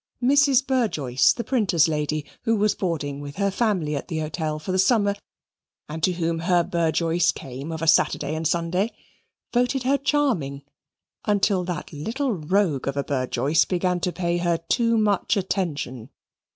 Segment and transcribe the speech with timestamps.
[0.23, 0.65] Mrs.
[0.65, 4.79] Burjoice, the printer's lady, who was boarding with her family at the hotel for the
[4.79, 5.13] summer,
[5.87, 8.89] and to whom her Burjoice came of a Saturday and Sunday,
[9.53, 10.63] voted her charming,
[11.25, 16.09] until that little rogue of a Burjoice began to pay her too much attention.